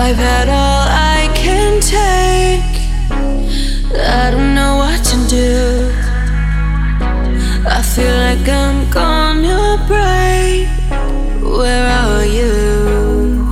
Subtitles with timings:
[0.00, 0.84] I've had all
[1.16, 2.72] I can take.
[3.98, 5.90] I don't know what to do.
[7.66, 10.68] I feel like I'm gonna break.
[11.42, 13.44] Where are you?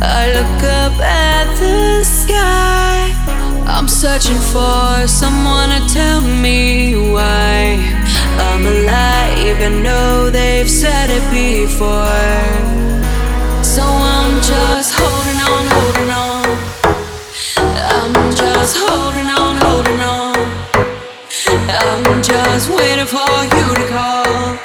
[0.00, 3.10] I look up at the sky.
[3.66, 7.74] I'm searching for someone to tell me why
[8.38, 9.58] I'm alive.
[9.60, 13.03] I know they've said it before.
[13.74, 16.46] So I'm just holding on, holding on.
[17.56, 20.36] I'm just holding on, holding on.
[21.66, 24.63] I'm just waiting for you to call.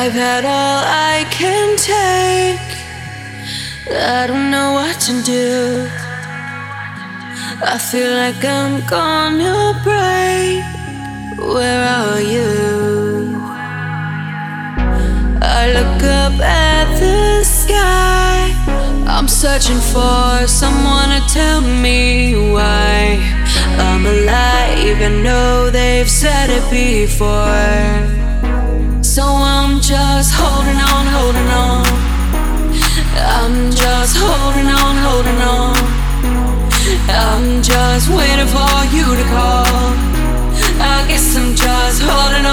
[0.00, 0.80] I've had all
[1.12, 2.68] I can take.
[3.90, 5.88] I don't know what to do.
[7.74, 10.62] I feel like I'm gonna break.
[11.52, 13.42] Where are you?
[15.58, 18.54] I look up at the sky.
[19.14, 23.18] I'm searching for someone to tell me why
[23.86, 25.00] I'm alive.
[25.08, 28.27] I know they've said it before.
[29.18, 31.84] So I'm just holding on, holding on.
[33.18, 35.74] I'm just holding on, holding on.
[37.10, 39.66] I'm just waiting for you to call.
[40.78, 42.46] I guess I'm just holding